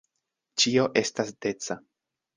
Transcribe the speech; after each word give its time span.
Ĉio 0.63 0.87
estas 1.03 1.31
deca. 1.47 1.79